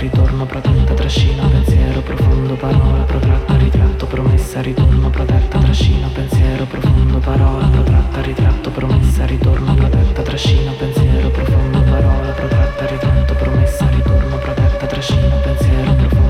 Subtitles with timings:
[0.00, 7.66] ritorno, protetta, trascina, pensiero profondo, parola protratta, ritratto, promessa, ritorno, protetta, trascina, pensiero profondo, parola
[7.66, 15.34] protratta, ritratto, promessa, ritorno, protetta, trascina, pensiero profondo, parola protratta, ritratto, promessa, ritorno, protetta, trascina,
[15.36, 16.29] pensiero profondo,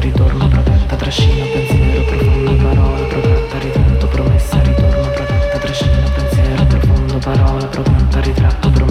[0.01, 7.65] ritorno, protetta, trascina, pensiero profondo, parola protratta, ritratto, promessa, ritorno, protetta, trascina, pensiero profondo, parola
[7.67, 8.90] protratta, ritratto, promessa,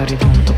[0.00, 0.49] parola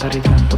[0.00, 0.56] parola protratta,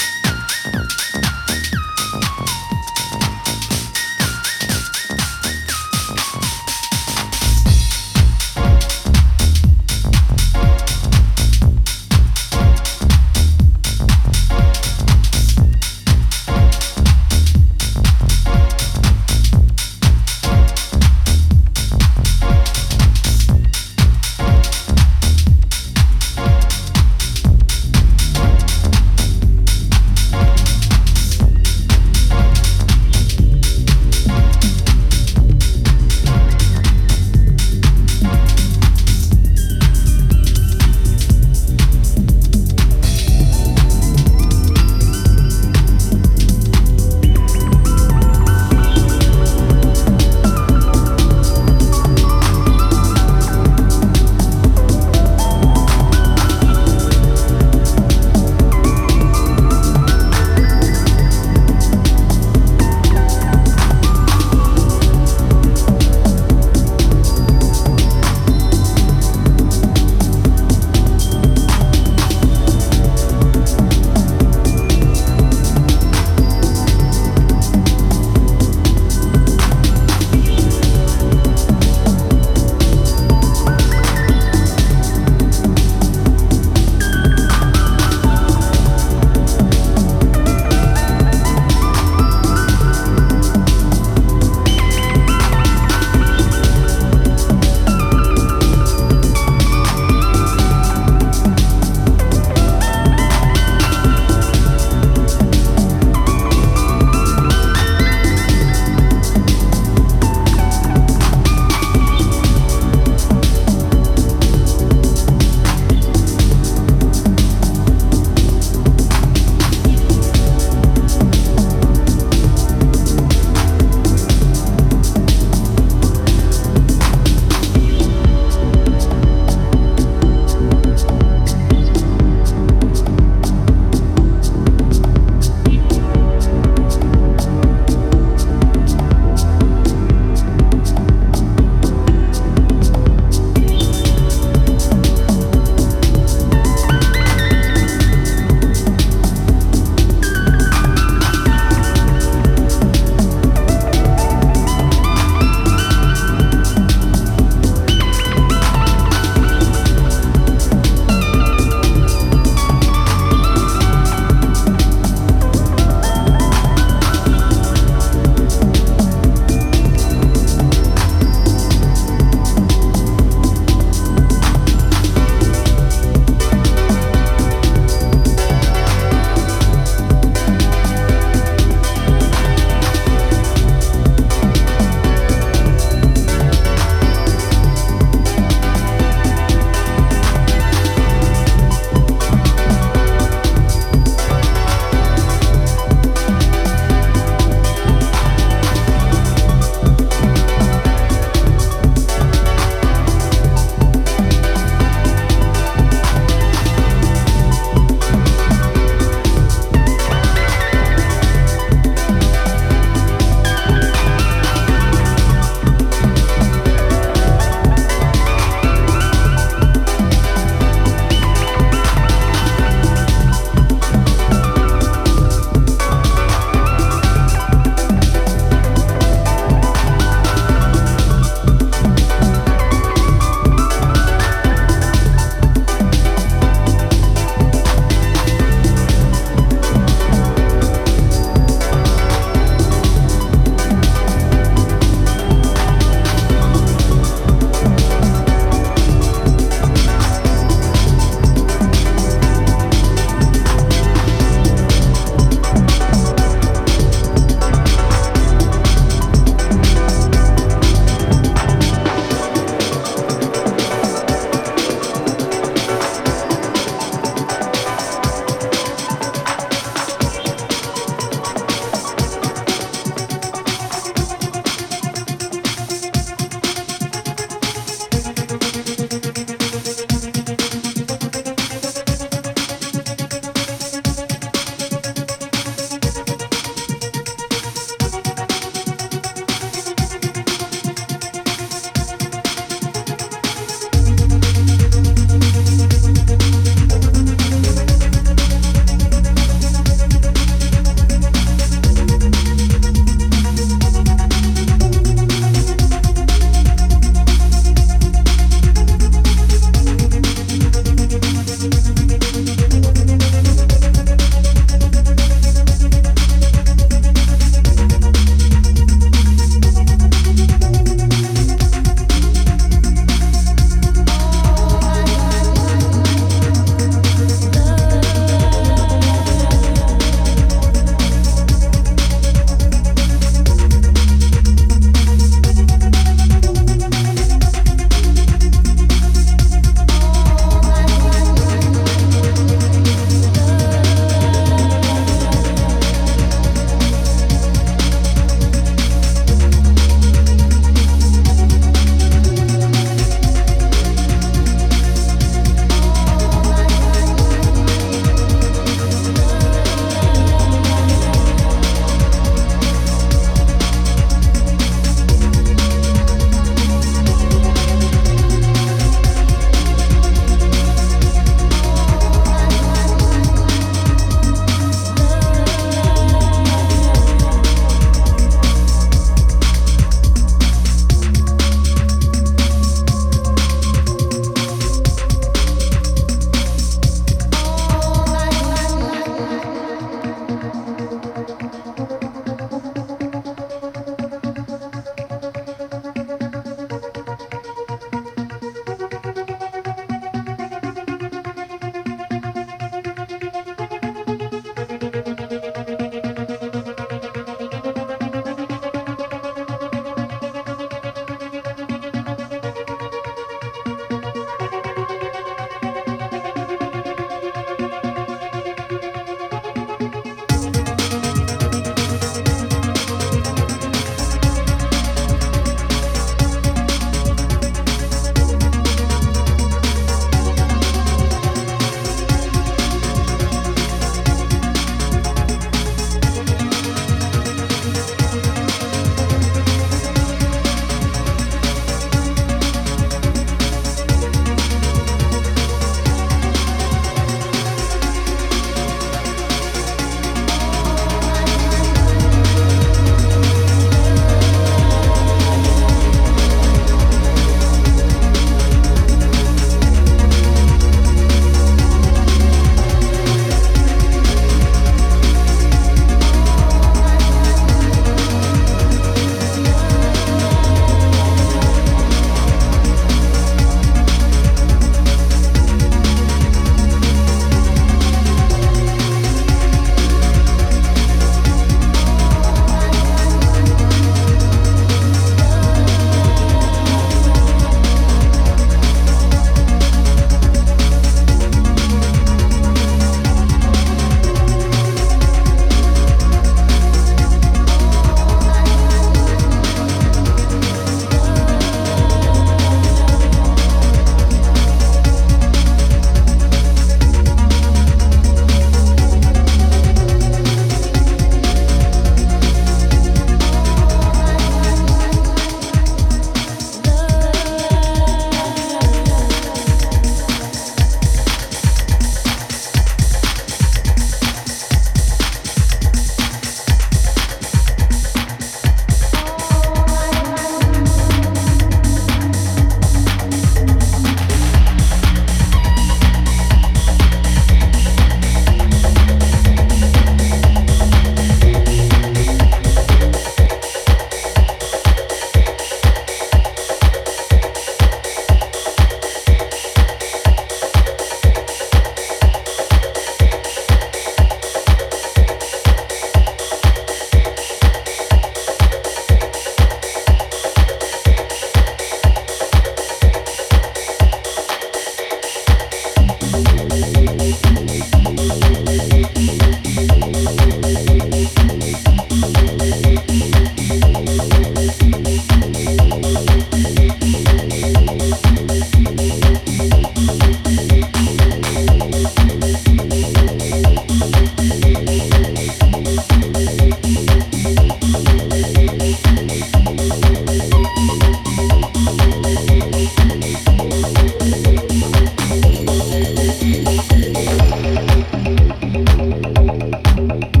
[598.71, 600.00] Bye.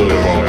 [0.00, 0.39] absolute